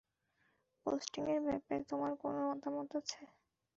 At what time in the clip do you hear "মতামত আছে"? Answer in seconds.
2.49-3.21